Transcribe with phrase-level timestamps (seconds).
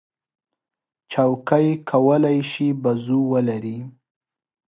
[1.11, 3.77] چوکۍ کولی شي بازو ولري.